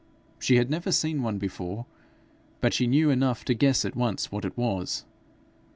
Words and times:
She 0.39 0.55
had 0.55 0.71
never 0.71 0.91
seen 0.91 1.21
one 1.21 1.37
before, 1.37 1.85
but 2.59 2.73
she 2.73 2.87
knew 2.87 3.11
enough 3.11 3.45
to 3.45 3.53
guess 3.53 3.85
at 3.85 3.95
once 3.95 4.31
what 4.31 4.45
it 4.45 4.57
was. 4.57 5.05